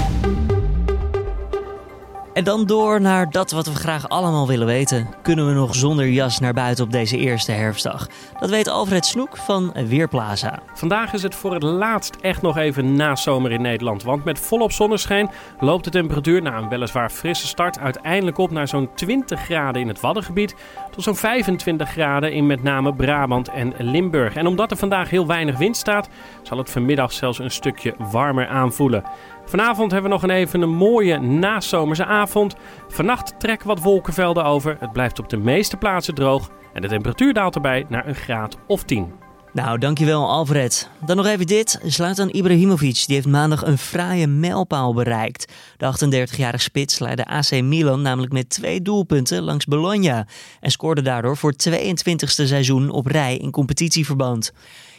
En 2.37 2.43
dan 2.43 2.65
door 2.65 3.01
naar 3.01 3.29
dat 3.29 3.51
wat 3.51 3.65
we 3.65 3.75
graag 3.75 4.09
allemaal 4.09 4.47
willen 4.47 4.67
weten. 4.67 5.07
Kunnen 5.21 5.47
we 5.47 5.53
nog 5.53 5.75
zonder 5.75 6.07
jas 6.09 6.39
naar 6.39 6.53
buiten 6.53 6.83
op 6.83 6.91
deze 6.91 7.17
eerste 7.17 7.51
herfstdag? 7.51 8.07
Dat 8.39 8.49
weet 8.49 8.67
Alfred 8.67 9.05
Snoek 9.05 9.37
van 9.37 9.73
Weerplaza. 9.87 10.59
Vandaag 10.73 11.13
is 11.13 11.23
het 11.23 11.35
voor 11.35 11.53
het 11.53 11.63
laatst 11.63 12.15
echt 12.21 12.41
nog 12.41 12.57
even 12.57 12.95
na 12.95 13.15
zomer 13.15 13.51
in 13.51 13.61
Nederland. 13.61 14.03
Want 14.03 14.23
met 14.23 14.39
volop 14.39 14.71
zonneschijn 14.71 15.29
loopt 15.59 15.83
de 15.83 15.89
temperatuur 15.89 16.41
na 16.41 16.57
een 16.57 16.69
weliswaar 16.69 17.09
frisse 17.09 17.47
start 17.47 17.79
uiteindelijk 17.79 18.37
op 18.37 18.51
naar 18.51 18.67
zo'n 18.67 18.89
20 18.95 19.39
graden 19.39 19.81
in 19.81 19.87
het 19.87 19.99
Waddengebied. 19.99 20.55
Tot 20.91 21.03
zo'n 21.03 21.15
25 21.15 21.89
graden 21.89 22.33
in 22.33 22.47
met 22.47 22.63
name 22.63 22.93
Brabant 22.93 23.49
en 23.49 23.73
Limburg. 23.77 24.35
En 24.35 24.47
omdat 24.47 24.71
er 24.71 24.77
vandaag 24.77 25.09
heel 25.09 25.27
weinig 25.27 25.57
wind 25.57 25.77
staat, 25.77 26.09
zal 26.41 26.57
het 26.57 26.69
vanmiddag 26.69 27.11
zelfs 27.11 27.39
een 27.39 27.51
stukje 27.51 27.95
warmer 27.97 28.47
aanvoelen. 28.47 29.03
Vanavond 29.47 29.91
hebben 29.91 30.09
we 30.09 30.15
nog 30.17 30.23
een 30.23 30.35
even 30.35 30.61
een 30.61 30.75
mooie 30.75 31.19
nazomerse 31.19 32.05
avond. 32.05 32.55
Vannacht 32.87 33.39
trekken 33.39 33.67
wat 33.67 33.79
wolkenvelden 33.79 34.45
over. 34.45 34.77
Het 34.79 34.91
blijft 34.91 35.19
op 35.19 35.29
de 35.29 35.37
meeste 35.37 35.77
plaatsen 35.77 36.15
droog. 36.15 36.49
En 36.73 36.81
de 36.81 36.87
temperatuur 36.87 37.33
daalt 37.33 37.55
erbij 37.55 37.85
naar 37.89 38.07
een 38.07 38.15
graad 38.15 38.57
of 38.67 38.83
10. 38.83 39.13
Nou, 39.53 39.77
dankjewel 39.77 40.29
Alfred. 40.29 40.89
Dan 41.05 41.15
nog 41.15 41.25
even 41.25 41.47
dit. 41.47 41.79
Zlatan 41.83 42.29
Ibrahimovic 42.29 43.03
die 43.05 43.15
heeft 43.15 43.27
maandag 43.27 43.65
een 43.65 43.77
fraaie 43.77 44.27
mijlpaal 44.27 44.93
bereikt. 44.93 45.53
De 45.77 45.85
38-jarige 45.85 46.63
spits 46.63 46.99
leidde 46.99 47.25
AC 47.25 47.61
Milan 47.61 48.01
namelijk 48.01 48.33
met 48.33 48.49
twee 48.49 48.81
doelpunten 48.81 49.43
langs 49.43 49.65
Bologna. 49.65 50.27
En 50.59 50.71
scoorde 50.71 51.01
daardoor 51.01 51.37
voor 51.37 51.53
22e 51.69 52.15
seizoen 52.25 52.89
op 52.89 53.05
rij 53.05 53.37
in 53.37 53.51
competitieverband. 53.51 54.51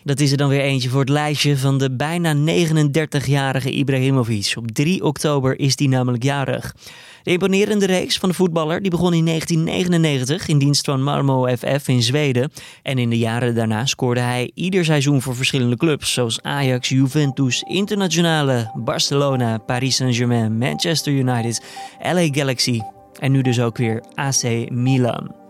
Dat 0.08 0.20
is 0.20 0.30
er 0.30 0.36
dan 0.36 0.48
weer 0.48 0.60
eentje 0.60 0.88
voor 0.88 1.00
het 1.00 1.08
lijstje 1.08 1.56
van 1.56 1.78
de 1.78 1.90
bijna 1.90 2.34
39-jarige 2.34 3.70
Ibrahimovic. 3.70 4.52
Op 4.56 4.70
3 4.70 5.04
oktober 5.04 5.58
is 5.58 5.76
die 5.76 5.88
namelijk 5.88 6.22
jarig. 6.22 6.74
De 7.22 7.30
imponerende 7.30 7.86
reeks 7.86 8.18
van 8.18 8.28
de 8.28 8.34
voetballer 8.34 8.82
die 8.82 8.90
begon 8.90 9.14
in 9.14 9.24
1999 9.24 10.48
in 10.48 10.58
dienst 10.58 10.84
van 10.84 11.02
Malmo 11.02 11.56
FF 11.56 11.88
in 11.88 12.02
Zweden. 12.02 12.52
En 12.82 12.98
in 12.98 13.10
de 13.10 13.18
jaren 13.18 13.54
daarna 13.54 13.86
scoorde 13.86 14.20
hij 14.20 14.50
ieder 14.54 14.84
seizoen 14.84 15.22
voor 15.22 15.36
verschillende 15.36 15.76
clubs 15.76 16.12
zoals 16.12 16.42
Ajax, 16.42 16.88
Juventus, 16.88 17.62
Internationale, 17.62 18.70
Barcelona, 18.74 19.58
Paris 19.58 19.96
Saint-Germain, 19.96 20.58
Manchester 20.58 21.12
United, 21.12 21.62
LA 22.02 22.28
Galaxy 22.30 22.80
en 23.18 23.32
nu 23.32 23.42
dus 23.42 23.60
ook 23.60 23.76
weer 23.76 24.02
AC 24.14 24.70
Milan. 24.70 25.47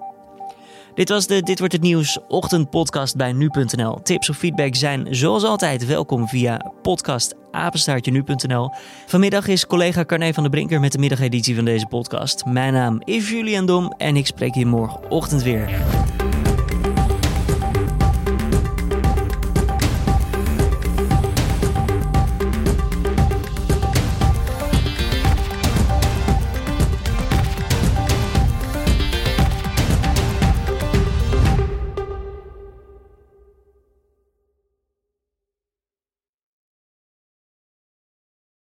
Dit 0.98 1.08
was 1.08 1.26
de 1.26 1.42
Dit 1.42 1.58
wordt 1.58 1.72
het 1.72 1.82
nieuws 1.82 2.18
ochtendpodcast 2.28 3.16
bij 3.16 3.32
nu.nl. 3.32 4.02
Tips 4.02 4.28
of 4.28 4.36
feedback 4.36 4.74
zijn 4.74 5.06
zoals 5.10 5.44
altijd 5.44 5.86
welkom 5.86 6.28
via 6.28 6.72
podcastapenstaartje.nu.nl. 6.82 8.70
Vanmiddag 9.06 9.46
is 9.46 9.66
collega 9.66 10.04
Carne 10.04 10.34
van 10.34 10.42
der 10.42 10.52
Brinker 10.52 10.80
met 10.80 10.92
de 10.92 10.98
middageditie 10.98 11.54
van 11.54 11.64
deze 11.64 11.86
podcast. 11.86 12.44
Mijn 12.44 12.72
naam 12.72 13.00
is 13.04 13.30
Julian 13.30 13.66
Dom 13.66 13.94
en 13.96 14.16
ik 14.16 14.26
spreek 14.26 14.54
je 14.54 14.66
morgenochtend 14.66 15.42
weer. 15.42 15.70